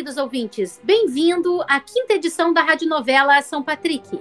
queridos 0.00 0.16
ouvintes, 0.16 0.80
bem-vindo 0.82 1.62
à 1.68 1.78
quinta 1.78 2.14
edição 2.14 2.54
da 2.54 2.62
Rádio 2.62 2.88
Novela 2.88 3.42
São 3.42 3.62
Patrick. 3.62 4.18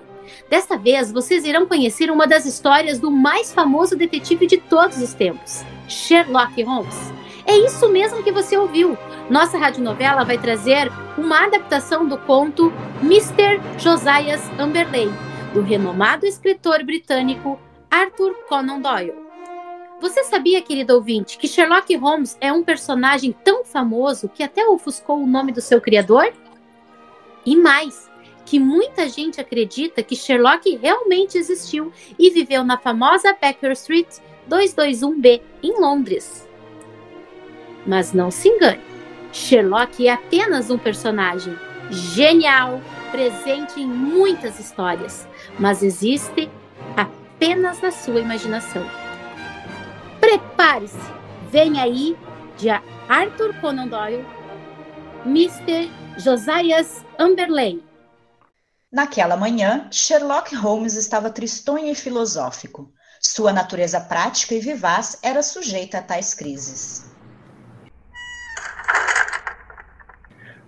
Desta 0.49 0.77
vez, 0.77 1.09
vocês 1.09 1.45
irão 1.45 1.65
conhecer 1.65 2.11
uma 2.11 2.27
das 2.27 2.45
histórias 2.45 2.99
do 2.99 3.09
mais 3.09 3.53
famoso 3.53 3.95
detetive 3.95 4.45
de 4.45 4.57
todos 4.57 5.01
os 5.01 5.13
tempos, 5.13 5.63
Sherlock 5.87 6.61
Holmes. 6.63 7.13
É 7.45 7.57
isso 7.59 7.87
mesmo 7.87 8.21
que 8.21 8.29
você 8.29 8.57
ouviu. 8.57 8.97
Nossa 9.29 9.57
radionovela 9.57 10.25
vai 10.25 10.37
trazer 10.37 10.91
uma 11.17 11.45
adaptação 11.45 12.05
do 12.05 12.17
conto 12.17 12.73
Mr. 13.01 13.61
Josias 13.77 14.41
Amberley, 14.59 15.09
do 15.53 15.61
renomado 15.61 16.25
escritor 16.25 16.83
britânico 16.83 17.57
Arthur 17.89 18.33
Conan 18.49 18.81
Doyle. 18.81 19.28
Você 20.01 20.23
sabia, 20.23 20.61
querido 20.61 20.95
ouvinte, 20.95 21.37
que 21.37 21.47
Sherlock 21.47 21.93
Holmes 21.97 22.37
é 22.39 22.53
um 22.53 22.63
personagem 22.63 23.35
tão 23.43 23.65
famoso 23.65 24.29
que 24.29 24.41
até 24.41 24.65
ofuscou 24.65 25.21
o 25.21 25.27
nome 25.27 25.51
do 25.51 25.59
seu 25.59 25.81
criador? 25.81 26.31
E 27.45 27.53
mais, 27.53 28.09
que 28.45 28.59
muita 28.59 29.09
gente 29.09 29.41
acredita 29.41 30.01
que 30.01 30.15
Sherlock 30.15 30.73
realmente 30.77 31.37
existiu 31.37 31.91
e 32.17 32.29
viveu 32.29 32.63
na 32.63 32.77
famosa 32.77 33.35
Baker 33.39 33.73
Street 33.73 34.07
221B 34.49 35.41
em 35.61 35.81
Londres. 35.81 36.47
Mas 37.85 38.13
não 38.13 38.31
se 38.31 38.47
engane, 38.47 38.81
Sherlock 39.33 40.07
é 40.07 40.13
apenas 40.13 40.69
um 40.69 40.77
personagem 40.77 41.57
genial, 41.89 42.79
presente 43.11 43.81
em 43.81 43.87
muitas 43.87 44.59
histórias, 44.59 45.27
mas 45.59 45.83
existe 45.83 46.49
apenas 46.95 47.81
na 47.81 47.91
sua 47.91 48.21
imaginação. 48.21 49.08
Prepare-se! 50.19 50.97
Vem 51.49 51.79
aí, 51.79 52.17
de 52.57 52.69
Arthur 52.69 53.53
Conan 53.61 53.87
Doyle, 53.87 54.25
Mr. 55.25 55.89
Josias 56.17 57.03
Amberley. 57.17 57.83
Naquela 58.91 59.37
manhã, 59.37 59.87
Sherlock 59.91 60.53
Holmes 60.55 60.95
estava 60.95 61.29
tristonho 61.29 61.91
e 61.91 61.95
filosófico. 61.95 62.91
Sua 63.21 63.53
natureza 63.53 63.99
prática 63.99 64.55
e 64.55 64.59
vivaz 64.59 65.19
era 65.23 65.41
sujeita 65.41 65.99
a 65.99 66.01
tais 66.01 66.33
crises. 66.33 67.11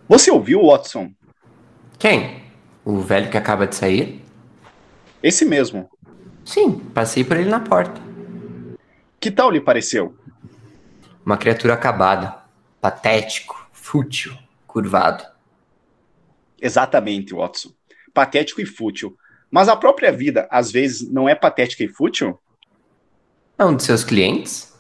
Você 0.08 0.32
ouviu, 0.32 0.66
Watson? 0.66 1.12
Quem? 1.98 2.44
O 2.84 3.00
velho 3.00 3.30
que 3.30 3.38
acaba 3.38 3.68
de 3.68 3.76
sair? 3.76 4.26
Esse 5.22 5.46
mesmo. 5.46 5.90
Sim, 6.44 6.80
passei 6.94 7.24
por 7.24 7.38
ele 7.38 7.50
na 7.50 7.60
porta. 7.60 8.11
Que 9.22 9.30
tal 9.30 9.52
lhe 9.52 9.62
pareceu? 9.62 10.18
Uma 11.24 11.38
criatura 11.38 11.76
acabada, 11.76 12.42
patético, 12.82 13.70
fútil, 13.72 14.36
curvado. 14.66 15.24
Exatamente, 16.60 17.32
Watson. 17.32 17.72
Patético 18.16 18.62
e 18.62 18.66
fútil. 18.66 19.16
Mas 19.52 19.70
a 19.70 19.76
própria 19.76 20.12
vida, 20.12 20.48
às 20.50 20.72
vezes, 20.72 21.08
não 21.08 21.30
é 21.30 21.36
patética 21.36 21.84
e 21.84 21.88
fútil? 21.88 22.40
É 23.60 23.64
um 23.64 23.76
de 23.76 23.84
seus 23.84 24.04
clientes? 24.04 24.74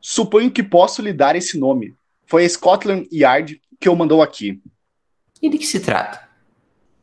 Suponho 0.00 0.50
que 0.50 0.64
posso 0.64 1.00
lhe 1.00 1.12
dar 1.12 1.36
esse 1.36 1.56
nome. 1.56 1.94
Foi 2.26 2.44
a 2.44 2.48
Scotland 2.48 3.08
Yard 3.12 3.62
que 3.78 3.88
o 3.88 3.94
mandou 3.94 4.20
aqui. 4.20 4.60
E 5.40 5.48
de 5.48 5.56
que 5.56 5.66
se 5.66 5.78
trata? 5.78 6.28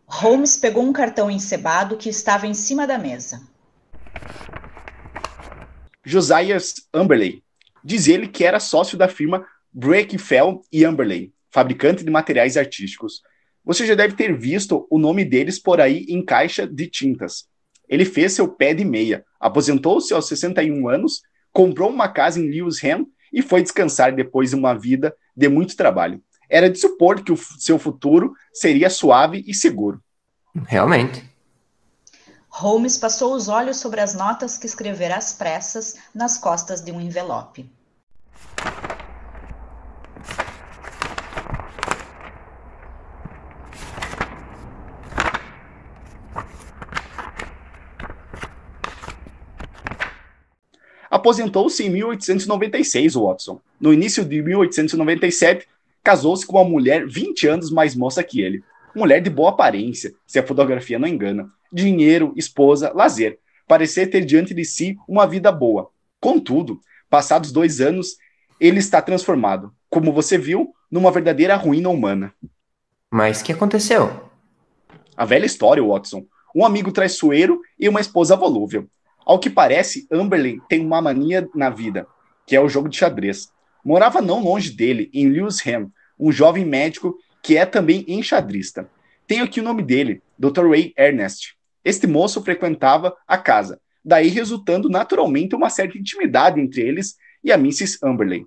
Holmes 0.05 0.57
pegou 0.57 0.83
um 0.83 0.91
cartão 0.91 1.31
encebado 1.31 1.95
que 1.95 2.09
estava 2.09 2.45
em 2.45 2.53
cima 2.53 2.85
da 2.85 2.97
mesa. 2.97 3.41
Josias 6.07 6.75
Amberley. 6.93 7.43
Diz 7.83 8.07
ele 8.07 8.29
que 8.29 8.45
era 8.45 8.61
sócio 8.61 8.97
da 8.97 9.09
firma 9.09 9.45
Breakfell 9.73 10.61
e 10.71 10.85
Amberley, 10.85 11.33
fabricante 11.51 12.01
de 12.01 12.09
materiais 12.09 12.55
artísticos. 12.55 13.21
Você 13.61 13.85
já 13.85 13.93
deve 13.93 14.15
ter 14.15 14.33
visto 14.33 14.87
o 14.89 14.97
nome 14.97 15.25
deles 15.25 15.59
por 15.59 15.81
aí 15.81 16.05
em 16.07 16.23
caixa 16.23 16.65
de 16.65 16.87
tintas. 16.87 17.49
Ele 17.89 18.05
fez 18.05 18.31
seu 18.31 18.47
pé 18.47 18.73
de 18.73 18.85
meia, 18.85 19.25
aposentou-se 19.37 20.13
aos 20.13 20.29
61 20.29 20.87
anos, 20.87 21.23
comprou 21.51 21.89
uma 21.89 22.07
casa 22.07 22.39
em 22.39 22.49
Lewisham 22.49 23.05
e 23.33 23.41
foi 23.41 23.61
descansar 23.61 24.15
depois 24.15 24.51
de 24.51 24.55
uma 24.55 24.73
vida 24.73 25.13
de 25.35 25.49
muito 25.49 25.75
trabalho. 25.75 26.23
Era 26.49 26.69
de 26.69 26.79
supor 26.79 27.21
que 27.21 27.33
o 27.33 27.37
seu 27.37 27.77
futuro 27.77 28.33
seria 28.53 28.89
suave 28.89 29.43
e 29.45 29.53
seguro. 29.53 30.01
Realmente. 30.67 31.26
Holmes 32.59 32.97
passou 32.97 33.35
os 33.35 33.47
olhos 33.47 33.77
sobre 33.77 34.01
as 34.01 34.15
notas 34.15 34.57
que 34.57 34.65
escrevera 34.65 35.15
às 35.15 35.31
pressas 35.31 35.95
nas 36.11 36.39
costas 36.39 36.81
de 36.81 36.91
um 36.91 36.99
envelope. 36.99 37.69
Aposentou-se 51.11 51.83
em 51.85 51.91
1896, 51.91 53.13
Watson. 53.13 53.61
No 53.79 53.93
início 53.93 54.25
de 54.25 54.41
1897, 54.41 55.67
casou-se 56.03 56.43
com 56.43 56.57
uma 56.57 56.67
mulher 56.67 57.05
20 57.05 57.47
anos 57.47 57.69
mais 57.69 57.95
moça 57.95 58.23
que 58.23 58.41
ele. 58.41 58.63
Mulher 58.97 59.21
de 59.21 59.29
boa 59.29 59.51
aparência, 59.51 60.11
se 60.25 60.39
a 60.39 60.47
fotografia 60.47 60.97
não 60.97 61.07
engana 61.07 61.47
dinheiro, 61.71 62.33
esposa, 62.35 62.91
lazer. 62.95 63.37
Parecer 63.67 64.07
ter 64.07 64.25
diante 64.25 64.55
de 64.55 64.65
si 64.65 64.97
uma 65.07 65.27
vida 65.27 65.51
boa. 65.51 65.91
Contudo, 66.19 66.79
passados 67.07 67.51
dois 67.51 67.79
anos, 67.79 68.15
ele 68.59 68.79
está 68.79 68.99
transformado, 68.99 69.71
como 69.87 70.11
você 70.11 70.35
viu, 70.35 70.73
numa 70.89 71.11
verdadeira 71.11 71.55
ruína 71.55 71.89
humana. 71.89 72.33
Mas 73.11 73.43
que 73.43 73.51
aconteceu? 73.51 74.31
A 75.15 75.25
velha 75.25 75.45
história, 75.45 75.83
Watson. 75.83 76.25
Um 76.55 76.65
amigo 76.65 76.91
traiçoeiro 76.91 77.61
e 77.79 77.87
uma 77.87 78.01
esposa 78.01 78.35
volúvel. 78.35 78.87
Ao 79.23 79.37
que 79.37 79.47
parece, 79.47 80.07
Amberley 80.11 80.59
tem 80.67 80.83
uma 80.83 81.03
mania 81.03 81.47
na 81.53 81.69
vida, 81.69 82.07
que 82.47 82.55
é 82.55 82.59
o 82.59 82.67
jogo 82.67 82.89
de 82.89 82.97
xadrez. 82.97 83.49
Morava 83.85 84.23
não 84.23 84.41
longe 84.41 84.71
dele, 84.71 85.11
em 85.13 85.29
Lewisham, 85.29 85.91
um 86.19 86.31
jovem 86.31 86.65
médico 86.65 87.15
que 87.41 87.57
é 87.57 87.65
também 87.65 88.05
enxadrista. 88.07 88.89
Tenho 89.27 89.43
aqui 89.43 89.59
o 89.59 89.63
nome 89.63 89.83
dele, 89.83 90.21
Dr. 90.37 90.69
Ray 90.69 90.93
Ernest. 90.97 91.55
Este 91.83 92.07
moço 92.07 92.41
frequentava 92.41 93.15
a 93.27 93.37
casa, 93.37 93.79
daí 94.03 94.27
resultando 94.29 94.89
naturalmente 94.89 95.55
uma 95.55 95.69
certa 95.69 95.97
intimidade 95.97 96.59
entre 96.59 96.81
eles 96.81 97.15
e 97.43 97.51
a 97.51 97.55
Mrs. 97.55 97.99
Amberley. 98.03 98.45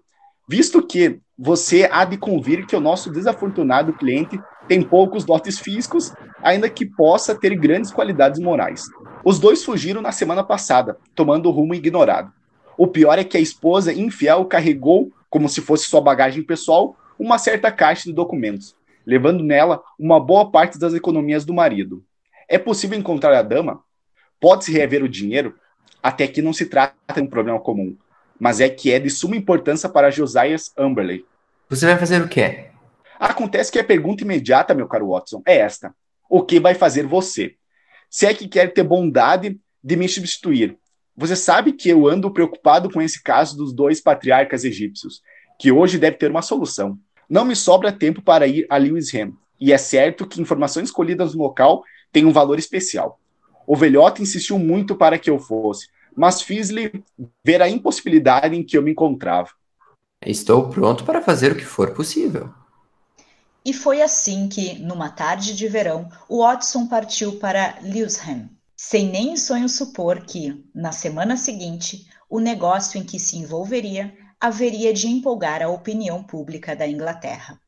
Visto 0.49 0.85
que 0.85 1.21
você 1.39 1.89
há 1.91 2.05
de 2.05 2.17
convir 2.17 2.67
que 2.67 2.75
o 2.75 2.81
nosso 2.81 3.11
desafortunado 3.11 3.93
cliente 3.93 4.39
tem 4.67 4.83
poucos 4.83 5.25
dotes 5.25 5.59
físicos, 5.59 6.13
ainda 6.43 6.69
que 6.69 6.85
possa 6.85 7.35
ter 7.35 7.55
grandes 7.57 7.91
qualidades 7.91 8.41
morais. 8.41 8.85
Os 9.25 9.39
dois 9.39 9.65
fugiram 9.65 10.03
na 10.03 10.13
semana 10.13 10.45
passada, 10.45 10.99
tomando 11.15 11.47
o 11.47 11.53
rumo 11.53 11.75
ignorado. 11.75 12.33
O 12.77 12.87
pior 12.87 13.19
é 13.19 13.25
que 13.25 13.37
a 13.37 13.41
esposa 13.41 13.93
infiel 13.93 14.45
carregou, 14.45 15.13
como 15.29 15.49
se 15.49 15.61
fosse 15.61 15.87
sua 15.87 16.01
bagagem 16.01 16.43
pessoal, 16.43 16.97
uma 17.19 17.39
certa 17.39 17.71
caixa 17.71 18.05
de 18.05 18.13
documentos, 18.13 18.75
levando 19.11 19.43
nela 19.43 19.83
uma 19.99 20.21
boa 20.21 20.53
parte 20.53 20.79
das 20.79 20.95
economias 20.95 21.45
do 21.45 21.53
marido. 21.53 22.05
É 22.49 22.57
possível 22.57 22.97
encontrar 22.97 23.37
a 23.37 23.43
dama? 23.43 23.83
Pode-se 24.41 24.71
rever 24.71 25.03
o 25.03 25.09
dinheiro? 25.09 25.57
Até 26.01 26.29
que 26.29 26.41
não 26.41 26.53
se 26.53 26.67
trata 26.67 26.95
de 27.17 27.21
um 27.21 27.27
problema 27.27 27.59
comum, 27.59 27.97
mas 28.39 28.61
é 28.61 28.69
que 28.69 28.93
é 28.93 29.01
de 29.01 29.11
suma 29.11 29.35
importância 29.35 29.89
para 29.89 30.13
Josias 30.13 30.73
Amberley. 30.79 31.25
Você 31.69 31.87
vai 31.87 31.99
fazer 31.99 32.23
o 32.23 32.29
quê? 32.29 32.67
Acontece 33.19 33.73
que 33.73 33.81
a 33.81 33.85
pergunta 33.85 34.23
imediata, 34.23 34.75
meu 34.75 34.87
caro 34.87 35.09
Watson, 35.09 35.43
é 35.45 35.57
esta: 35.57 35.93
O 36.29 36.45
que 36.45 36.61
vai 36.61 36.75
fazer 36.75 37.05
você? 37.05 37.57
Se 38.09 38.27
é 38.27 38.33
que 38.33 38.47
quer 38.47 38.73
ter 38.73 38.85
bondade 38.85 39.61
de 39.83 39.97
me 39.97 40.09
substituir. 40.09 40.79
Você 41.17 41.35
sabe 41.35 41.73
que 41.73 41.89
eu 41.89 42.07
ando 42.07 42.33
preocupado 42.33 42.89
com 42.89 43.03
esse 43.03 43.21
caso 43.21 43.57
dos 43.57 43.73
dois 43.73 44.01
patriarcas 44.01 44.63
egípcios, 44.65 45.21
que 45.59 45.73
hoje 45.73 45.99
deve 45.99 46.17
ter 46.17 46.31
uma 46.31 46.43
solução. 46.43 46.97
Não 47.31 47.45
me 47.45 47.55
sobra 47.55 47.93
tempo 47.93 48.21
para 48.21 48.49
ir 48.49 48.67
a 48.69 48.77
Lewisham, 48.77 49.33
e 49.61 49.73
é 49.73 49.79
certo 49.79 50.27
que 50.27 50.41
informações 50.41 50.91
colhidas 50.91 51.33
no 51.33 51.45
local 51.45 51.85
tem 52.11 52.25
um 52.25 52.33
valor 52.33 52.59
especial. 52.59 53.21
O 53.65 53.77
velhote 53.77 54.21
insistiu 54.21 54.59
muito 54.59 54.97
para 54.97 55.17
que 55.17 55.31
eu 55.31 55.39
fosse, 55.39 55.87
mas 56.17 56.43
fiz-lhe 56.43 57.05
ver 57.45 57.63
a 57.63 57.69
impossibilidade 57.69 58.57
em 58.57 58.65
que 58.65 58.77
eu 58.77 58.83
me 58.83 58.91
encontrava. 58.91 59.51
Estou 60.27 60.69
pronto 60.71 61.05
para 61.05 61.23
fazer 61.23 61.53
o 61.53 61.55
que 61.55 61.65
for 61.65 61.93
possível. 61.95 62.53
E 63.65 63.73
foi 63.73 64.03
assim 64.03 64.49
que, 64.49 64.81
numa 64.81 65.09
tarde 65.09 65.55
de 65.55 65.69
verão, 65.69 66.09
o 66.29 66.43
Watson 66.43 66.89
partiu 66.89 67.39
para 67.39 67.79
Lewisham, 67.81 68.51
sem 68.77 69.09
nem 69.09 69.35
em 69.35 69.37
sonho 69.37 69.69
supor 69.69 70.23
que, 70.23 70.65
na 70.75 70.91
semana 70.91 71.37
seguinte, 71.37 72.09
o 72.29 72.41
negócio 72.41 72.99
em 72.99 73.05
que 73.05 73.21
se 73.21 73.37
envolveria 73.37 74.13
haveria 74.41 74.91
de 74.91 75.07
empolgar 75.07 75.61
a 75.63 75.69
opinião 75.69 76.25
pública 76.25 76.75
da 76.75 76.89
Inglaterra. 76.89 77.61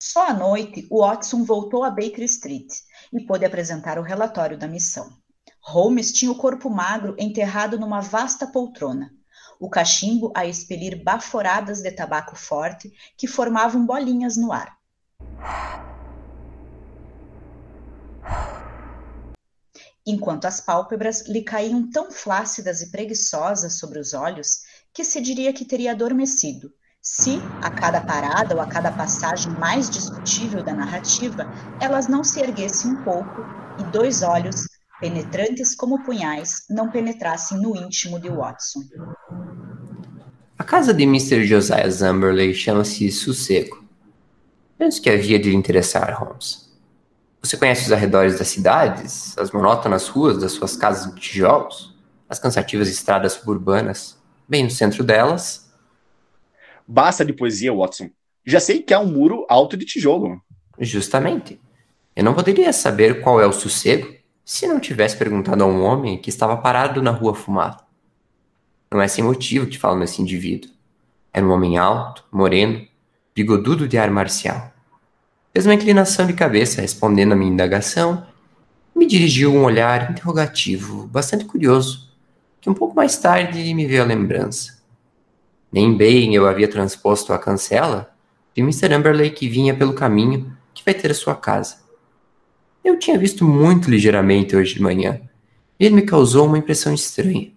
Só 0.00 0.26
à 0.26 0.34
noite, 0.34 0.88
Watson 0.90 1.44
voltou 1.44 1.84
a 1.84 1.90
Baker 1.90 2.24
Street 2.24 2.68
e 3.12 3.24
pôde 3.24 3.44
apresentar 3.44 4.00
o 4.00 4.02
relatório 4.02 4.58
da 4.58 4.66
missão. 4.66 5.08
Holmes 5.60 6.12
tinha 6.12 6.32
o 6.32 6.36
corpo 6.36 6.68
magro 6.68 7.14
enterrado 7.18 7.78
numa 7.78 8.00
vasta 8.00 8.48
poltrona, 8.48 9.14
o 9.62 9.70
cachimbo 9.70 10.32
a 10.34 10.44
expelir 10.44 11.04
baforadas 11.04 11.80
de 11.82 11.92
tabaco 11.92 12.34
forte 12.34 12.92
que 13.16 13.28
formavam 13.28 13.86
bolinhas 13.86 14.36
no 14.36 14.50
ar. 14.52 14.76
Enquanto 20.04 20.46
as 20.46 20.60
pálpebras 20.60 21.28
lhe 21.28 21.44
caíam 21.44 21.88
tão 21.88 22.10
flácidas 22.10 22.82
e 22.82 22.90
preguiçosas 22.90 23.78
sobre 23.78 24.00
os 24.00 24.12
olhos 24.12 24.62
que 24.92 25.04
se 25.04 25.20
diria 25.20 25.52
que 25.52 25.64
teria 25.64 25.92
adormecido, 25.92 26.74
se, 27.00 27.40
a 27.62 27.70
cada 27.70 28.00
parada 28.00 28.56
ou 28.56 28.60
a 28.60 28.66
cada 28.66 28.90
passagem 28.90 29.54
mais 29.54 29.88
discutível 29.88 30.64
da 30.64 30.74
narrativa, 30.74 31.48
elas 31.78 32.08
não 32.08 32.24
se 32.24 32.40
erguessem 32.40 32.90
um 32.90 33.02
pouco 33.04 33.48
e 33.78 33.84
dois 33.84 34.22
olhos, 34.22 34.56
penetrantes 34.98 35.76
como 35.76 36.02
punhais, 36.02 36.64
não 36.68 36.90
penetrassem 36.90 37.58
no 37.58 37.76
íntimo 37.76 38.18
de 38.18 38.28
Watson. 38.28 38.80
A 40.62 40.64
casa 40.64 40.94
de 40.94 41.02
Mr. 41.02 41.44
Josiah 41.44 41.90
Zamberley 41.90 42.54
chama-se 42.54 43.10
Sossego. 43.10 43.84
Penso 44.78 45.02
que 45.02 45.10
havia 45.10 45.36
de 45.36 45.50
lhe 45.50 45.56
interessar, 45.56 46.16
Holmes. 46.16 46.72
Você 47.42 47.56
conhece 47.56 47.86
os 47.86 47.92
arredores 47.92 48.38
das 48.38 48.46
cidades, 48.46 49.36
as 49.36 49.50
monótonas 49.50 50.06
ruas 50.06 50.38
das 50.38 50.52
suas 50.52 50.76
casas 50.76 51.12
de 51.12 51.20
tijolos, 51.20 51.98
as 52.28 52.38
cansativas 52.38 52.88
estradas 52.88 53.32
suburbanas, 53.32 54.16
bem 54.48 54.62
no 54.62 54.70
centro 54.70 55.02
delas. 55.02 55.68
Basta 56.86 57.24
de 57.24 57.32
poesia, 57.32 57.74
Watson. 57.74 58.10
Já 58.46 58.60
sei 58.60 58.82
que 58.82 58.94
há 58.94 59.00
um 59.00 59.10
muro 59.10 59.44
alto 59.48 59.76
de 59.76 59.84
tijolo. 59.84 60.40
Justamente. 60.78 61.60
Eu 62.14 62.22
não 62.22 62.34
poderia 62.34 62.72
saber 62.72 63.20
qual 63.20 63.40
é 63.40 63.46
o 63.48 63.52
sossego 63.52 64.14
se 64.44 64.68
não 64.68 64.78
tivesse 64.78 65.16
perguntado 65.16 65.64
a 65.64 65.66
um 65.66 65.82
homem 65.82 66.18
que 66.18 66.30
estava 66.30 66.56
parado 66.56 67.02
na 67.02 67.10
rua 67.10 67.34
fumado. 67.34 67.82
Não 68.92 69.00
é 69.00 69.08
sem 69.08 69.24
motivo 69.24 69.66
que 69.66 69.78
falo 69.78 69.98
nesse 69.98 70.20
indivíduo. 70.20 70.70
Era 71.32 71.46
um 71.46 71.50
homem 71.50 71.78
alto, 71.78 72.22
moreno, 72.30 72.86
bigodudo 73.34 73.88
de 73.88 73.96
ar 73.96 74.10
marcial. 74.10 74.70
Fez 75.50 75.64
uma 75.64 75.74
inclinação 75.74 76.26
de 76.26 76.34
cabeça 76.34 76.82
respondendo 76.82 77.32
à 77.32 77.34
minha 77.34 77.50
indagação 77.50 78.26
e 78.94 78.98
me 78.98 79.06
dirigiu 79.06 79.54
um 79.54 79.64
olhar 79.64 80.10
interrogativo, 80.10 81.06
bastante 81.06 81.46
curioso, 81.46 82.10
que 82.60 82.68
um 82.68 82.74
pouco 82.74 82.94
mais 82.94 83.16
tarde 83.16 83.72
me 83.72 83.86
veio 83.86 84.02
à 84.02 84.04
lembrança. 84.04 84.82
Nem 85.72 85.96
bem 85.96 86.34
eu 86.34 86.46
havia 86.46 86.68
transposto 86.68 87.32
a 87.32 87.38
cancela 87.38 88.14
de 88.54 88.60
Mr. 88.60 88.92
Amberley 88.92 89.30
que 89.30 89.48
vinha 89.48 89.74
pelo 89.74 89.94
caminho 89.94 90.54
que 90.74 90.84
vai 90.84 90.92
ter 90.92 91.10
a 91.10 91.14
sua 91.14 91.34
casa. 91.34 91.76
Eu 92.84 92.98
tinha 92.98 93.18
visto 93.18 93.46
muito 93.46 93.90
ligeiramente 93.90 94.54
hoje 94.54 94.74
de 94.74 94.82
manhã, 94.82 95.18
e 95.80 95.86
ele 95.86 95.94
me 95.94 96.02
causou 96.02 96.46
uma 96.46 96.58
impressão 96.58 96.92
estranha. 96.92 97.52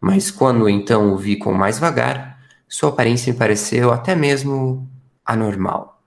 Mas 0.00 0.30
quando 0.30 0.68
então 0.68 1.12
o 1.12 1.16
vi 1.16 1.36
com 1.36 1.52
mais 1.52 1.78
vagar, 1.78 2.38
sua 2.68 2.90
aparência 2.90 3.32
me 3.32 3.38
pareceu 3.38 3.90
até 3.90 4.14
mesmo 4.14 4.88
anormal. 5.24 6.02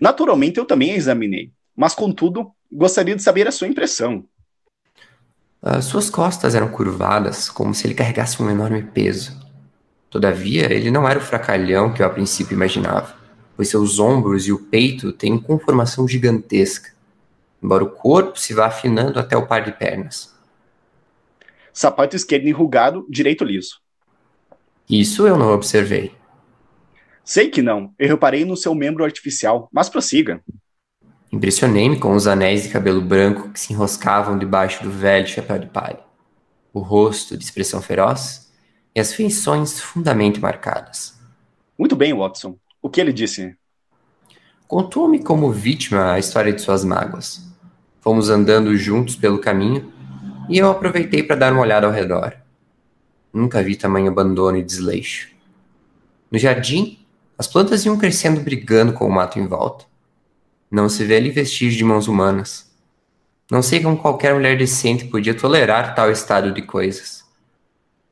Naturalmente 0.00 0.58
eu 0.58 0.64
também 0.64 0.92
a 0.92 0.96
examinei, 0.96 1.52
mas 1.76 1.94
contudo 1.94 2.50
gostaria 2.70 3.14
de 3.14 3.22
saber 3.22 3.46
a 3.46 3.52
sua 3.52 3.68
impressão. 3.68 4.24
As 5.60 5.84
suas 5.84 6.10
costas 6.10 6.54
eram 6.54 6.68
curvadas, 6.68 7.48
como 7.48 7.74
se 7.74 7.86
ele 7.86 7.94
carregasse 7.94 8.42
um 8.42 8.50
enorme 8.50 8.82
peso. 8.82 9.40
Todavia, 10.10 10.72
ele 10.72 10.90
não 10.90 11.08
era 11.08 11.18
o 11.18 11.22
fracalhão 11.22 11.92
que 11.92 12.02
eu 12.02 12.06
a 12.06 12.10
princípio 12.10 12.54
imaginava, 12.54 13.14
pois 13.54 13.68
seus 13.68 13.98
ombros 13.98 14.46
e 14.46 14.52
o 14.52 14.58
peito 14.58 15.12
têm 15.12 15.38
conformação 15.38 16.08
gigantesca, 16.08 16.90
embora 17.62 17.84
o 17.84 17.90
corpo 17.90 18.38
se 18.38 18.52
vá 18.52 18.66
afinando 18.66 19.18
até 19.18 19.36
o 19.36 19.46
par 19.46 19.62
de 19.64 19.72
pernas 19.72 20.31
sapato 21.72 22.16
esquerdo 22.16 22.46
enrugado, 22.46 23.06
direito 23.08 23.44
liso. 23.44 23.80
Isso 24.88 25.26
eu 25.26 25.36
não 25.36 25.52
observei. 25.52 26.12
Sei 27.24 27.48
que 27.48 27.62
não. 27.62 27.94
Eu 27.98 28.08
reparei 28.08 28.44
no 28.44 28.56
seu 28.56 28.74
membro 28.74 29.04
artificial, 29.04 29.68
mas 29.72 29.88
prossiga. 29.88 30.42
Impressionei-me 31.30 31.98
com 31.98 32.14
os 32.14 32.26
anéis 32.26 32.64
de 32.64 32.68
cabelo 32.68 33.00
branco 33.00 33.50
que 33.50 33.60
se 33.60 33.72
enroscavam 33.72 34.38
debaixo 34.38 34.82
do 34.82 34.90
velho 34.90 35.26
chapéu 35.26 35.58
de 35.58 35.66
palha. 35.66 36.00
O 36.72 36.80
rosto 36.80 37.36
de 37.36 37.44
expressão 37.44 37.80
feroz 37.80 38.52
e 38.94 39.00
as 39.00 39.14
feições 39.14 39.80
fundamente 39.80 40.40
marcadas. 40.40 41.18
Muito 41.78 41.96
bem, 41.96 42.12
Watson. 42.12 42.58
O 42.82 42.90
que 42.90 43.00
ele 43.00 43.12
disse? 43.12 43.56
Contou-me 44.66 45.22
como 45.22 45.50
vítima 45.50 46.12
a 46.12 46.18
história 46.18 46.52
de 46.52 46.60
suas 46.60 46.84
mágoas. 46.84 47.46
Fomos 48.00 48.28
andando 48.30 48.76
juntos 48.76 49.16
pelo 49.16 49.38
caminho 49.38 49.91
e 50.48 50.58
eu 50.58 50.70
aproveitei 50.70 51.22
para 51.22 51.36
dar 51.36 51.52
uma 51.52 51.62
olhada 51.62 51.86
ao 51.86 51.92
redor. 51.92 52.34
Nunca 53.32 53.62
vi 53.62 53.76
tamanho 53.76 54.10
abandono 54.10 54.58
e 54.58 54.62
desleixo. 54.62 55.30
No 56.30 56.38
jardim, 56.38 56.98
as 57.38 57.46
plantas 57.46 57.84
iam 57.84 57.98
crescendo 57.98 58.40
brigando 58.40 58.92
com 58.92 59.06
o 59.06 59.10
mato 59.10 59.38
em 59.38 59.46
volta. 59.46 59.84
Não 60.70 60.88
se 60.88 61.04
vê 61.04 61.16
ali 61.16 61.30
vestígio 61.30 61.78
de 61.78 61.84
mãos 61.84 62.08
humanas. 62.08 62.70
Não 63.50 63.62
sei 63.62 63.80
como 63.80 63.98
qualquer 63.98 64.34
mulher 64.34 64.56
decente 64.56 65.06
podia 65.06 65.34
tolerar 65.34 65.94
tal 65.94 66.10
estado 66.10 66.52
de 66.52 66.62
coisas. 66.62 67.24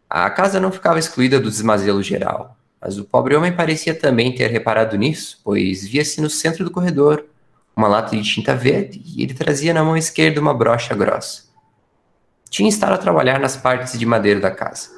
A 0.08 0.28
casa 0.28 0.58
não 0.58 0.72
ficava 0.72 0.98
excluída 0.98 1.38
do 1.38 1.48
desmazelo 1.48 2.02
geral, 2.02 2.56
mas 2.80 2.98
o 2.98 3.04
pobre 3.04 3.36
homem 3.36 3.52
parecia 3.52 3.94
também 3.94 4.34
ter 4.34 4.48
reparado 4.48 4.96
nisso, 4.98 5.40
pois 5.44 5.86
via-se 5.86 6.20
no 6.20 6.28
centro 6.28 6.64
do 6.64 6.70
corredor 6.70 7.24
uma 7.76 7.88
lata 7.88 8.16
de 8.16 8.22
tinta 8.22 8.54
verde 8.54 9.00
e 9.04 9.22
ele 9.22 9.32
trazia 9.32 9.72
na 9.72 9.84
mão 9.84 9.96
esquerda 9.96 10.40
uma 10.40 10.52
brocha 10.52 10.94
grossa. 10.94 11.49
Tinha 12.50 12.68
estado 12.68 12.94
a 12.94 12.98
trabalhar 12.98 13.38
nas 13.38 13.56
partes 13.56 13.96
de 13.96 14.04
madeira 14.04 14.40
da 14.40 14.50
casa. 14.50 14.90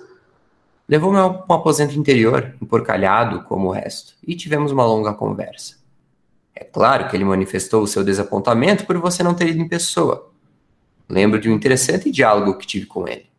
Levou-me 0.89 1.19
a 1.19 1.27
um 1.27 1.53
aposento 1.53 1.95
interior, 1.99 2.57
emporcalhado 2.61 3.43
como 3.43 3.69
o 3.69 3.71
resto, 3.71 4.15
e 4.27 4.35
tivemos 4.35 4.73
uma 4.73 4.87
longa 4.87 5.13
conversa. 5.13 5.77
É 6.55 6.65
claro 6.65 7.09
que 7.09 7.15
ele 7.15 7.27
manifestou 7.27 7.83
o 7.83 7.87
seu 7.87 8.03
desapontamento 8.03 8.87
por 8.87 8.97
você 8.97 9.23
não 9.23 9.35
ter 9.35 9.49
ido 9.49 9.61
em 9.61 9.69
pessoa. 9.69 10.33
Lembro 11.07 11.39
de 11.39 11.51
um 11.51 11.53
interessante 11.53 12.11
diálogo 12.11 12.57
que 12.57 12.67
tive 12.67 12.87
com 12.87 13.07
ele. 13.07 13.31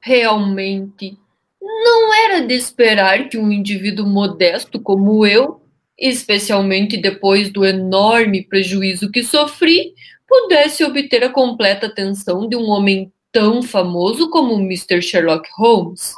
Realmente, 0.00 1.16
não 1.60 2.14
era 2.14 2.46
de 2.46 2.54
esperar 2.54 3.28
que 3.28 3.36
um 3.36 3.50
indivíduo 3.52 4.06
modesto 4.06 4.80
como 4.80 5.26
eu, 5.26 5.60
especialmente 5.98 6.96
depois 6.96 7.50
do 7.50 7.64
enorme 7.64 8.42
prejuízo 8.42 9.10
que 9.10 9.22
sofri, 9.22 9.92
pudesse 10.26 10.84
obter 10.84 11.24
a 11.24 11.28
completa 11.28 11.86
atenção 11.86 12.48
de 12.48 12.56
um 12.56 12.68
homem 12.68 13.12
tão 13.32 13.62
famoso 13.62 14.30
como 14.30 14.54
Mr. 14.54 15.02
Sherlock 15.02 15.48
Holmes. 15.56 16.14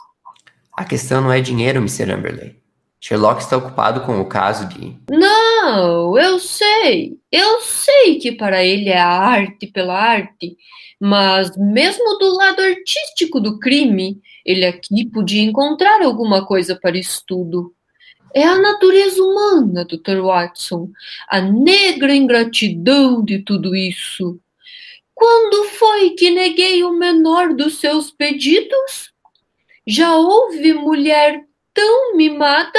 A 0.75 0.85
questão 0.85 1.21
não 1.21 1.33
é 1.33 1.41
dinheiro, 1.41 1.81
Mr. 1.81 2.13
Amberley. 2.13 2.57
Sherlock 3.01 3.41
está 3.43 3.57
ocupado 3.57 4.03
com 4.03 4.21
o 4.21 4.25
caso 4.25 4.69
de. 4.69 4.97
Não, 5.11 6.17
eu 6.17 6.39
sei. 6.39 7.19
Eu 7.33 7.61
sei 7.61 8.21
que 8.21 8.31
para 8.31 8.65
ele 8.65 8.91
é 8.91 9.01
a 9.01 9.09
arte 9.09 9.67
pela 9.67 9.99
arte. 9.99 10.57
Mas, 11.01 11.51
mesmo 11.57 12.17
do 12.19 12.37
lado 12.37 12.63
artístico 12.63 13.41
do 13.41 13.59
crime, 13.59 14.21
ele 14.45 14.65
aqui 14.65 15.07
podia 15.07 15.43
encontrar 15.43 16.03
alguma 16.03 16.45
coisa 16.47 16.75
para 16.75 16.99
estudo. 16.99 17.75
É 18.35 18.45
a 18.45 18.59
natureza 18.59 19.23
humana, 19.23 19.85
Dr. 19.85 20.21
Watson, 20.23 20.91
a 21.29 21.41
negra 21.41 22.15
ingratidão 22.15 23.23
de 23.23 23.41
tudo 23.41 23.77
isso. 23.77 24.41
Quando 25.15 25.65
foi 25.71 26.11
que 26.11 26.31
neguei 26.31 26.83
o 26.83 26.99
menor 26.99 27.55
dos 27.55 27.79
seus 27.79 28.11
pedidos? 28.11 29.13
Já 29.87 30.17
houve 30.17 30.73
mulher 30.73 31.45
tão 31.75 32.17
mimada? 32.17 32.79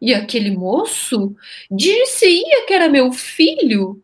E 0.00 0.12
aquele 0.12 0.50
moço 0.50 1.34
dir-se-ia 1.70 2.66
que 2.66 2.74
era 2.74 2.88
meu 2.88 3.12
filho? 3.12 4.02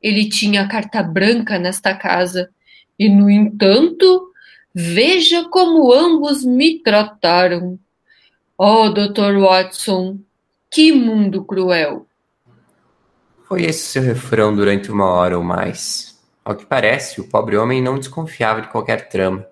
Ele 0.00 0.28
tinha 0.28 0.66
carta 0.66 1.02
branca 1.02 1.58
nesta 1.58 1.94
casa. 1.94 2.50
E, 2.98 3.08
no 3.08 3.28
entanto, 3.28 4.29
veja 4.74 5.48
como 5.48 5.92
ambos 5.92 6.44
me 6.44 6.78
trataram. 6.78 7.78
Oh, 8.56 8.90
Dr. 8.90 9.38
Watson, 9.40 10.18
que 10.70 10.92
mundo 10.92 11.44
cruel! 11.44 12.06
Foi 13.48 13.64
esse 13.64 13.80
seu 13.80 14.02
refrão 14.02 14.54
durante 14.54 14.92
uma 14.92 15.06
hora 15.06 15.36
ou 15.36 15.42
mais. 15.42 16.20
Ao 16.44 16.54
que 16.54 16.64
parece, 16.64 17.20
o 17.20 17.28
pobre 17.28 17.56
homem 17.56 17.82
não 17.82 17.98
desconfiava 17.98 18.60
de 18.60 18.68
qualquer 18.68 19.08
trama. 19.08 19.46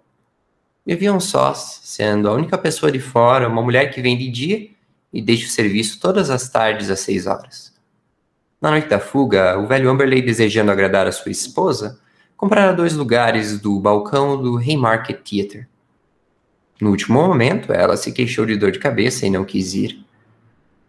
Viviam 0.86 1.18
sós, 1.20 1.80
sendo 1.82 2.28
a 2.28 2.32
única 2.32 2.56
pessoa 2.56 2.90
de 2.90 3.00
fora 3.00 3.48
uma 3.48 3.60
mulher 3.60 3.90
que 3.90 4.00
vem 4.00 4.16
de 4.16 4.30
dia 4.30 4.70
e 5.12 5.20
deixa 5.20 5.46
o 5.46 5.50
serviço 5.50 6.00
todas 6.00 6.30
as 6.30 6.48
tardes 6.48 6.90
às 6.90 7.00
seis 7.00 7.26
horas. 7.26 7.74
Na 8.60 8.70
noite 8.70 8.88
da 8.88 8.98
fuga, 8.98 9.58
o 9.58 9.66
velho 9.66 9.90
Amberley, 9.90 10.22
desejando 10.22 10.70
agradar 10.70 11.06
a 11.06 11.12
sua 11.12 11.30
esposa, 11.30 12.00
comprara 12.38 12.72
dois 12.72 12.94
lugares 12.94 13.60
do 13.60 13.80
balcão 13.80 14.40
do 14.40 14.58
Haymarket 14.58 15.20
Theatre. 15.28 15.66
No 16.80 16.90
último 16.90 17.20
momento, 17.20 17.72
ela 17.72 17.96
se 17.96 18.12
queixou 18.12 18.46
de 18.46 18.56
dor 18.56 18.70
de 18.70 18.78
cabeça 18.78 19.26
e 19.26 19.30
não 19.30 19.44
quis 19.44 19.74
ir. 19.74 20.06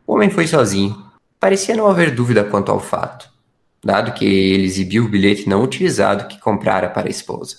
O 0.06 0.13
homem 0.13 0.29
foi 0.29 0.46
sozinho. 0.46 1.03
Parecia 1.39 1.75
não 1.75 1.88
haver 1.88 2.13
dúvida 2.13 2.44
quanto 2.44 2.72
ao 2.72 2.79
fato, 2.79 3.32
dado 3.84 4.13
que 4.13 4.25
ele 4.25 4.65
exibiu 4.65 5.06
o 5.06 5.10
bilhete 5.10 5.50
não 5.50 5.63
utilizado 5.63 6.27
que 6.27 6.39
comprara 6.39 6.88
para 6.88 7.08
a 7.08 7.12
esposa. 7.12 7.58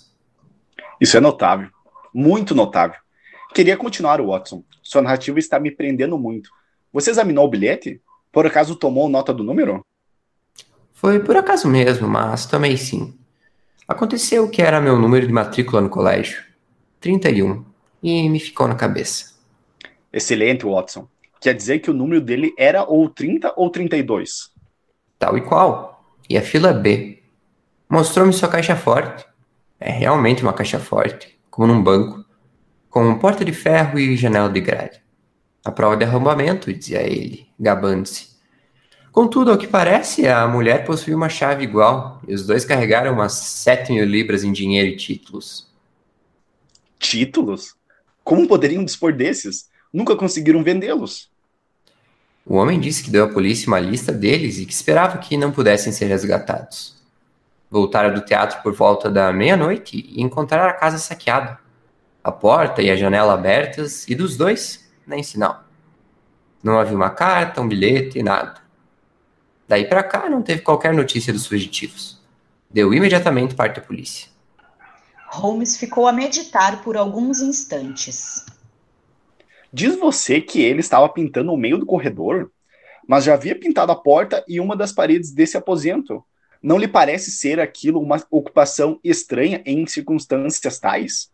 Isso 1.00 1.16
é 1.16 1.20
notável. 1.20 1.68
Muito 2.14 2.54
notável. 2.54 3.00
Queria 3.52 3.76
continuar, 3.76 4.23
Watson. 4.23 4.62
Sua 4.85 5.02
narrativa 5.02 5.40
está 5.40 5.59
me 5.59 5.73
prendendo 5.73 6.16
muito. 6.16 6.49
Você 6.92 7.11
examinou 7.11 7.44
o 7.44 7.50
bilhete? 7.50 8.00
Por 8.30 8.47
acaso 8.47 8.76
tomou 8.76 9.09
nota 9.09 9.35
do 9.35 9.42
número? 9.42 9.85
Foi 10.92 11.18
por 11.18 11.37
acaso 11.37 11.66
mesmo, 11.66 12.06
mas 12.06 12.47
tomei 12.47 12.76
sim. 12.76 13.18
Aconteceu 13.90 14.49
que 14.49 14.62
era 14.62 14.80
meu 14.80 14.97
número 14.97 15.26
de 15.26 15.32
matrícula 15.32 15.80
no 15.80 15.88
colégio. 15.88 16.44
31. 17.00 17.64
E 18.00 18.28
me 18.28 18.38
ficou 18.38 18.68
na 18.68 18.76
cabeça. 18.76 19.35
Excelente, 20.12 20.64
Watson. 20.64 21.09
Quer 21.40 21.54
dizer 21.54 21.80
que 21.80 21.90
o 21.90 21.92
número 21.92 22.20
dele 22.20 22.54
era 22.56 22.85
ou 22.85 23.11
30 23.11 23.52
ou 23.56 23.68
32? 23.68 24.52
Tal 25.18 25.37
e 25.37 25.40
qual. 25.40 26.04
E 26.28 26.38
a 26.38 26.40
fila 26.40 26.73
B. 26.73 27.20
Mostrou-me 27.88 28.32
sua 28.32 28.49
caixa 28.49 28.76
forte. 28.76 29.26
É 29.80 29.90
realmente 29.90 30.44
uma 30.44 30.52
caixa 30.52 30.78
forte, 30.78 31.37
como 31.50 31.66
num 31.66 31.82
banco, 31.82 32.25
com 32.88 33.18
porta 33.18 33.44
de 33.44 33.52
ferro 33.52 33.99
e 33.99 34.16
janela 34.16 34.49
de 34.49 34.61
grade. 34.61 35.02
A 35.64 35.73
prova 35.73 35.97
de 35.97 36.04
arrombamento, 36.04 36.73
dizia 36.73 37.02
ele, 37.02 37.49
gabando-se. 37.59 38.29
Contudo, 39.12 39.50
ao 39.50 39.59
que 39.59 39.67
parece, 39.67 40.26
a 40.29 40.47
mulher 40.47 40.85
possuía 40.85 41.17
uma 41.17 41.29
chave 41.29 41.64
igual, 41.64 42.21
e 42.29 42.35
os 42.35 42.47
dois 42.47 42.64
carregaram 42.64 43.12
umas 43.12 43.33
sete 43.33 43.93
mil 43.93 44.05
libras 44.05 44.45
em 44.45 44.52
dinheiro 44.52 44.88
e 44.88 44.97
títulos. 44.97 45.69
Títulos? 46.99 47.75
Como 48.23 48.47
poderiam 48.47 48.85
dispor 48.85 49.12
desses? 49.12 49.69
Nunca 49.93 50.14
conseguiram 50.14 50.62
vendê-los. 50.62 51.29
O 52.47 52.55
homem 52.55 52.79
disse 52.79 53.02
que 53.02 53.11
deu 53.11 53.25
à 53.25 53.29
polícia 53.29 53.67
uma 53.67 53.81
lista 53.81 54.12
deles 54.12 54.59
e 54.59 54.67
que 54.67 54.73
esperava 54.73 55.19
que 55.19 55.37
não 55.37 55.50
pudessem 55.50 55.93
ser 55.93 56.07
resgatados. 56.07 56.97
Voltara 57.69 58.11
do 58.11 58.21
teatro 58.21 58.62
por 58.62 58.73
volta 58.73 59.11
da 59.11 59.33
meia-noite 59.33 60.05
e 60.09 60.23
encontrara 60.23 60.71
a 60.71 60.75
casa 60.75 60.99
saqueada. 60.99 61.59
A 62.23 62.31
porta 62.31 62.83
e 62.83 62.90
a 62.90 62.97
janela 62.97 63.35
abertas, 63.35 64.07
e 64.09 64.14
dos 64.14 64.37
dois, 64.37 64.88
nem 65.07 65.23
sinal. 65.23 65.64
Não 66.62 66.79
havia 66.79 66.97
uma 66.97 67.11
carta, 67.11 67.61
um 67.61 67.69
bilhete, 67.69 68.23
nada. 68.23 68.61
Daí 69.70 69.84
para 69.84 70.02
cá 70.02 70.28
não 70.28 70.42
teve 70.42 70.62
qualquer 70.62 70.92
notícia 70.92 71.32
dos 71.32 71.46
fugitivos. 71.46 72.20
Deu 72.68 72.92
imediatamente 72.92 73.54
parte 73.54 73.78
à 73.78 73.80
polícia. 73.80 74.28
Holmes 75.28 75.76
ficou 75.76 76.08
a 76.08 76.12
meditar 76.12 76.82
por 76.82 76.96
alguns 76.96 77.40
instantes. 77.40 78.44
Diz 79.72 79.96
você 79.96 80.40
que 80.40 80.60
ele 80.60 80.80
estava 80.80 81.08
pintando 81.08 81.52
o 81.52 81.56
meio 81.56 81.78
do 81.78 81.86
corredor? 81.86 82.50
Mas 83.06 83.22
já 83.22 83.34
havia 83.34 83.54
pintado 83.54 83.92
a 83.92 83.94
porta 83.94 84.44
e 84.48 84.58
uma 84.58 84.74
das 84.74 84.90
paredes 84.90 85.30
desse 85.30 85.56
aposento. 85.56 86.20
Não 86.60 86.76
lhe 86.76 86.88
parece 86.88 87.30
ser 87.30 87.60
aquilo 87.60 88.00
uma 88.00 88.20
ocupação 88.28 88.98
estranha 89.04 89.62
em 89.64 89.86
circunstâncias 89.86 90.80
tais? 90.80 91.30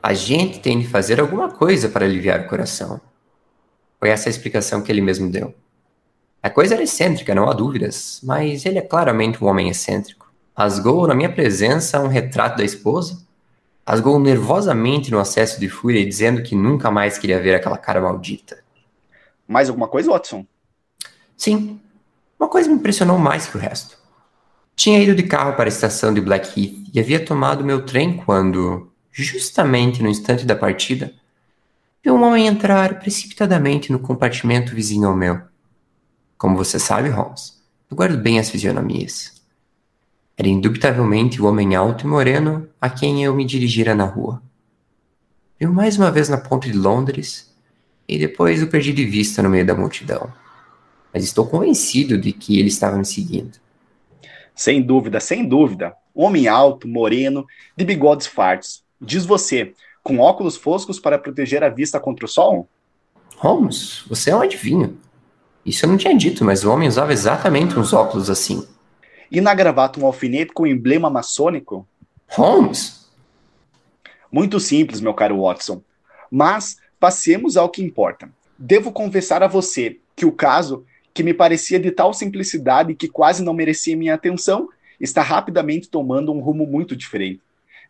A 0.00 0.14
gente 0.14 0.60
tem 0.60 0.78
de 0.78 0.86
fazer 0.86 1.18
alguma 1.18 1.50
coisa 1.50 1.88
para 1.88 2.04
aliviar 2.06 2.42
o 2.42 2.48
coração. 2.48 3.00
Foi 3.98 4.10
essa 4.10 4.28
a 4.28 4.30
explicação 4.30 4.80
que 4.80 4.92
ele 4.92 5.00
mesmo 5.00 5.28
deu. 5.28 5.52
A 6.46 6.50
coisa 6.50 6.74
era 6.74 6.84
excêntrica, 6.84 7.34
não 7.34 7.50
há 7.50 7.52
dúvidas, 7.52 8.20
mas 8.22 8.64
ele 8.64 8.78
é 8.78 8.80
claramente 8.80 9.42
um 9.42 9.48
homem 9.48 9.68
excêntrico. 9.68 10.32
Rasgou 10.56 11.04
na 11.04 11.12
minha 11.12 11.28
presença 11.28 11.98
um 11.98 12.06
retrato 12.06 12.58
da 12.58 12.64
esposa, 12.64 13.18
rasgou 13.84 14.16
nervosamente 14.20 15.10
no 15.10 15.18
acesso 15.18 15.58
de 15.58 15.68
fúria, 15.68 16.06
dizendo 16.06 16.44
que 16.44 16.54
nunca 16.54 16.88
mais 16.88 17.18
queria 17.18 17.42
ver 17.42 17.56
aquela 17.56 17.76
cara 17.76 18.00
maldita. 18.00 18.62
Mais 19.48 19.68
alguma 19.68 19.88
coisa, 19.88 20.08
Watson? 20.08 20.46
Sim, 21.36 21.80
uma 22.38 22.48
coisa 22.48 22.68
me 22.68 22.76
impressionou 22.76 23.18
mais 23.18 23.48
que 23.48 23.56
o 23.56 23.60
resto. 23.60 23.98
Tinha 24.76 25.02
ido 25.02 25.16
de 25.16 25.24
carro 25.24 25.54
para 25.54 25.64
a 25.64 25.68
estação 25.68 26.14
de 26.14 26.20
Blackheath 26.20 26.76
e 26.94 27.00
havia 27.00 27.18
tomado 27.18 27.64
meu 27.64 27.84
trem 27.84 28.18
quando, 28.18 28.88
justamente 29.10 30.00
no 30.00 30.08
instante 30.08 30.46
da 30.46 30.54
partida, 30.54 31.12
vi 32.04 32.08
um 32.08 32.22
homem 32.22 32.46
entrar 32.46 33.00
precipitadamente 33.00 33.90
no 33.90 33.98
compartimento 33.98 34.76
vizinho 34.76 35.08
ao 35.08 35.16
meu. 35.16 35.55
Como 36.38 36.56
você 36.56 36.78
sabe, 36.78 37.08
Holmes, 37.08 37.62
eu 37.90 37.96
guardo 37.96 38.18
bem 38.18 38.38
as 38.38 38.50
fisionomias. 38.50 39.42
Era 40.36 40.48
indubitavelmente 40.48 41.40
o 41.40 41.46
homem 41.46 41.74
alto 41.74 42.04
e 42.04 42.08
moreno 42.08 42.68
a 42.80 42.90
quem 42.90 43.24
eu 43.24 43.34
me 43.34 43.44
dirigira 43.44 43.94
na 43.94 44.04
rua. 44.04 44.42
Vi-o 45.58 45.72
mais 45.72 45.96
uma 45.96 46.10
vez 46.10 46.28
na 46.28 46.36
ponte 46.36 46.70
de 46.70 46.76
Londres 46.76 47.54
e 48.06 48.18
depois 48.18 48.62
o 48.62 48.66
perdi 48.66 48.92
de 48.92 49.04
vista 49.04 49.42
no 49.42 49.48
meio 49.48 49.64
da 49.64 49.74
multidão. 49.74 50.30
Mas 51.12 51.24
estou 51.24 51.46
convencido 51.46 52.18
de 52.18 52.32
que 52.32 52.58
ele 52.58 52.68
estava 52.68 52.98
me 52.98 53.06
seguindo. 53.06 53.58
Sem 54.54 54.82
dúvida, 54.82 55.18
sem 55.20 55.48
dúvida. 55.48 55.94
Homem 56.14 56.48
alto, 56.48 56.86
moreno, 56.86 57.46
de 57.74 57.84
bigodes 57.84 58.26
fartos. 58.26 58.84
Diz 59.00 59.24
você, 59.24 59.72
com 60.02 60.18
óculos 60.18 60.56
foscos 60.56 61.00
para 61.00 61.18
proteger 61.18 61.64
a 61.64 61.70
vista 61.70 61.98
contra 61.98 62.26
o 62.26 62.28
sol? 62.28 62.68
Holmes, 63.36 64.04
você 64.06 64.30
é 64.30 64.36
um 64.36 64.42
adivinho. 64.42 64.98
Isso 65.66 65.84
eu 65.84 65.90
não 65.90 65.96
tinha 65.96 66.16
dito, 66.16 66.44
mas 66.44 66.64
o 66.64 66.70
homem 66.70 66.86
usava 66.86 67.12
exatamente 67.12 67.76
uns 67.76 67.92
óculos 67.92 68.30
assim. 68.30 68.64
E 69.28 69.40
na 69.40 69.52
gravata 69.52 69.98
um 69.98 70.06
alfinete 70.06 70.52
com 70.52 70.64
emblema 70.64 71.10
maçônico? 71.10 71.84
Holmes? 72.28 73.10
Muito 74.30 74.60
simples, 74.60 75.00
meu 75.00 75.12
caro 75.12 75.42
Watson. 75.42 75.82
Mas 76.30 76.76
passemos 77.00 77.56
ao 77.56 77.68
que 77.68 77.82
importa. 77.82 78.30
Devo 78.56 78.92
confessar 78.92 79.42
a 79.42 79.48
você 79.48 79.98
que 80.14 80.24
o 80.24 80.30
caso, 80.30 80.84
que 81.12 81.24
me 81.24 81.34
parecia 81.34 81.80
de 81.80 81.90
tal 81.90 82.14
simplicidade 82.14 82.94
que 82.94 83.08
quase 83.08 83.42
não 83.42 83.52
merecia 83.52 83.96
minha 83.96 84.14
atenção, 84.14 84.68
está 85.00 85.20
rapidamente 85.20 85.90
tomando 85.90 86.32
um 86.32 86.38
rumo 86.38 86.64
muito 86.64 86.94
diferente. 86.94 87.40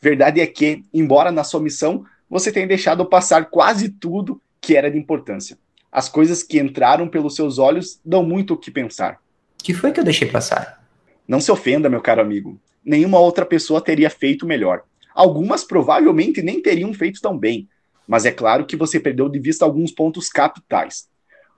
Verdade 0.00 0.40
é 0.40 0.46
que, 0.46 0.82
embora 0.94 1.30
na 1.30 1.44
sua 1.44 1.60
missão 1.60 2.06
você 2.28 2.50
tenha 2.50 2.66
deixado 2.66 3.04
passar 3.04 3.50
quase 3.50 3.90
tudo 3.90 4.40
que 4.62 4.74
era 4.74 4.90
de 4.90 4.98
importância. 4.98 5.58
As 5.90 6.08
coisas 6.08 6.42
que 6.42 6.58
entraram 6.58 7.08
pelos 7.08 7.34
seus 7.34 7.58
olhos 7.58 8.00
dão 8.04 8.22
muito 8.22 8.54
o 8.54 8.56
que 8.56 8.70
pensar. 8.70 9.20
Que 9.58 9.72
foi 9.72 9.92
que 9.92 10.00
eu 10.00 10.04
deixei 10.04 10.28
passar? 10.28 10.84
Não 11.26 11.40
se 11.40 11.50
ofenda, 11.50 11.88
meu 11.88 12.00
caro 12.00 12.20
amigo. 12.20 12.60
Nenhuma 12.84 13.18
outra 13.18 13.44
pessoa 13.44 13.80
teria 13.80 14.10
feito 14.10 14.46
melhor. 14.46 14.82
Algumas 15.14 15.64
provavelmente 15.64 16.42
nem 16.42 16.60
teriam 16.60 16.92
feito 16.94 17.20
tão 17.20 17.36
bem. 17.36 17.68
Mas 18.06 18.24
é 18.24 18.30
claro 18.30 18.66
que 18.66 18.76
você 18.76 19.00
perdeu 19.00 19.28
de 19.28 19.38
vista 19.38 19.64
alguns 19.64 19.90
pontos 19.90 20.28
capitais. 20.28 21.08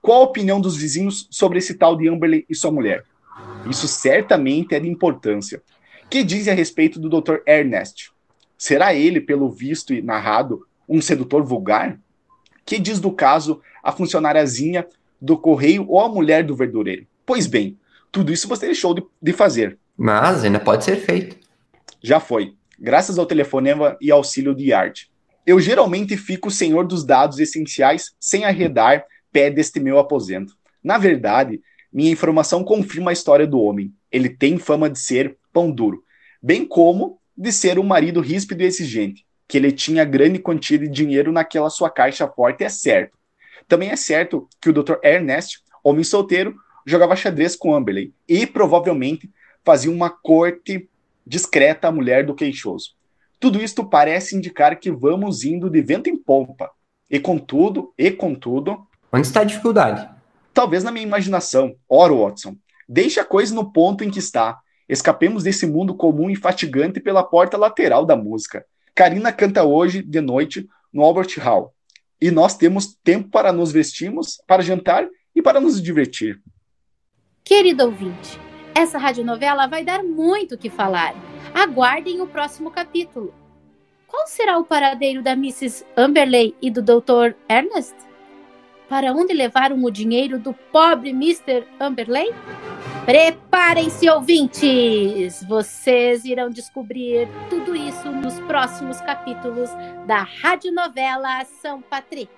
Qual 0.01 0.21
a 0.21 0.25
opinião 0.25 0.59
dos 0.59 0.77
vizinhos 0.77 1.27
sobre 1.29 1.59
esse 1.59 1.75
tal 1.75 1.95
de 1.95 2.07
Amberley 2.07 2.45
e 2.49 2.55
sua 2.55 2.71
mulher? 2.71 3.03
Isso 3.69 3.87
certamente 3.87 4.73
é 4.73 4.79
de 4.79 4.87
importância. 4.87 5.61
Que 6.09 6.23
dizem 6.23 6.53
a 6.53 6.55
respeito 6.55 6.99
do 6.99 7.09
Dr. 7.09 7.37
Ernest? 7.45 8.11
Será 8.57 8.93
ele, 8.93 9.21
pelo 9.21 9.49
visto 9.51 9.93
e 9.93 10.01
narrado, 10.01 10.65
um 10.87 11.01
sedutor 11.01 11.43
vulgar? 11.43 11.99
Que 12.65 12.79
diz 12.79 12.99
do 12.99 13.11
caso 13.11 13.61
a 13.89 13.91
funcionáriazinha 13.91 14.87
do 15.19 15.37
correio 15.37 15.85
ou 15.89 15.99
a 15.99 16.07
mulher 16.07 16.43
do 16.43 16.55
verdureiro. 16.55 17.05
Pois 17.25 17.47
bem, 17.47 17.77
tudo 18.11 18.31
isso 18.31 18.47
você 18.47 18.67
deixou 18.67 18.93
de, 18.93 19.03
de 19.21 19.33
fazer. 19.33 19.77
Mas 19.97 20.43
ainda 20.43 20.59
pode 20.59 20.85
ser 20.85 20.95
feito. 20.95 21.35
Já 22.01 22.19
foi, 22.19 22.53
graças 22.79 23.19
ao 23.19 23.25
telefonema 23.25 23.97
e 23.99 24.11
auxílio 24.11 24.55
de 24.55 24.71
Yard. 24.71 25.09
Eu 25.45 25.59
geralmente 25.59 26.15
fico 26.15 26.51
senhor 26.51 26.85
dos 26.85 27.03
dados 27.03 27.39
essenciais 27.39 28.13
sem 28.19 28.45
arredar 28.45 29.03
pé 29.31 29.49
deste 29.49 29.79
meu 29.79 29.99
aposento. 29.99 30.53
Na 30.83 30.97
verdade, 30.97 31.59
minha 31.91 32.11
informação 32.11 32.63
confirma 32.63 33.11
a 33.11 33.13
história 33.13 33.45
do 33.45 33.59
homem. 33.59 33.91
Ele 34.11 34.29
tem 34.29 34.57
fama 34.57 34.89
de 34.89 34.99
ser 34.99 35.37
pão 35.51 35.71
duro, 35.71 36.03
bem 36.41 36.65
como 36.65 37.19
de 37.35 37.51
ser 37.51 37.79
um 37.79 37.83
marido 37.83 38.21
ríspido 38.21 38.61
e 38.61 38.65
exigente. 38.65 39.25
Que 39.47 39.57
ele 39.57 39.71
tinha 39.71 40.05
grande 40.05 40.39
quantia 40.39 40.77
de 40.77 40.87
dinheiro 40.87 41.31
naquela 41.31 41.69
sua 41.69 41.89
caixa 41.89 42.27
forte 42.27 42.63
é 42.63 42.69
certo. 42.69 43.18
Também 43.69 43.91
é 43.91 43.95
certo 43.95 44.49
que 44.59 44.71
o 44.71 44.73
Dr. 44.73 44.95
Ernest, 45.03 45.59
homem 45.83 46.03
solteiro, 46.03 46.55
jogava 46.87 47.15
xadrez 47.15 47.55
com 47.55 47.75
Amberley 47.75 48.11
e 48.27 48.47
provavelmente 48.47 49.29
fazia 49.63 49.91
uma 49.91 50.09
corte 50.09 50.89
discreta 51.25 51.87
à 51.87 51.91
mulher 51.91 52.25
do 52.25 52.33
queixoso. 52.33 52.95
Tudo 53.39 53.61
isto 53.61 53.87
parece 53.87 54.35
indicar 54.35 54.79
que 54.79 54.91
vamos 54.91 55.43
indo 55.43 55.69
de 55.69 55.81
vento 55.83 56.09
em 56.09 56.17
pompa. 56.17 56.71
E 57.07 57.19
contudo, 57.19 57.93
e 57.95 58.09
contudo. 58.09 58.87
Onde 59.13 59.27
está 59.27 59.41
a 59.41 59.45
dificuldade? 59.45 60.09
Talvez 60.51 60.83
na 60.83 60.91
minha 60.91 61.05
imaginação. 61.05 61.75
Ora, 61.87 62.13
Watson, 62.13 62.55
deixe 62.87 63.19
a 63.19 63.25
coisa 63.25 63.53
no 63.53 63.71
ponto 63.71 64.03
em 64.03 64.09
que 64.09 64.19
está. 64.19 64.57
Escapemos 64.87 65.43
desse 65.43 65.67
mundo 65.67 65.93
comum 65.93 66.27
e 66.31 66.35
fatigante 66.35 66.99
pela 66.99 67.23
porta 67.23 67.55
lateral 67.55 68.03
da 68.03 68.15
música. 68.15 68.65
Karina 68.95 69.31
canta 69.31 69.63
hoje, 69.63 70.01
de 70.01 70.21
noite, 70.21 70.67
no 70.91 71.03
Albert 71.03 71.37
Hall 71.37 71.71
e 72.21 72.31
nós 72.31 72.57
temos 72.57 72.95
tempo 73.03 73.29
para 73.29 73.51
nos 73.51 73.71
vestirmos, 73.71 74.41
para 74.45 74.63
jantar 74.63 75.07
e 75.35 75.41
para 75.41 75.59
nos 75.59 75.81
divertir. 75.81 76.41
Querido 77.43 77.85
ouvinte, 77.85 78.39
essa 78.75 78.97
radionovela 78.97 79.67
vai 79.67 79.83
dar 79.83 80.03
muito 80.03 80.55
o 80.55 80.57
que 80.57 80.69
falar. 80.69 81.13
Aguardem 81.53 82.21
o 82.21 82.27
próximo 82.27 82.69
capítulo. 82.69 83.33
Qual 84.07 84.27
será 84.27 84.57
o 84.57 84.65
paradeiro 84.65 85.21
da 85.21 85.33
Mrs. 85.33 85.85
Amberley 85.95 86.55
e 86.61 86.69
do 86.71 86.81
Dr. 86.81 87.35
Ernest? 87.47 87.95
Para 88.89 89.13
onde 89.13 89.33
levaram 89.33 89.83
o 89.83 89.91
dinheiro 89.91 90.39
do 90.39 90.51
pobre 90.51 91.11
Mr. 91.11 91.63
Amberley? 91.79 92.33
Preparem-se, 93.05 94.09
ouvintes! 94.09 95.43
Vocês 95.47 96.25
irão 96.25 96.49
descobrir 96.49 97.27
tudo 97.49 97.75
isso 97.75 98.11
nos 98.11 98.39
próximos 98.41 98.99
capítulos 99.01 99.69
da 100.07 100.23
radionovela 100.23 101.45
São 101.61 101.81
Patrick. 101.81 102.29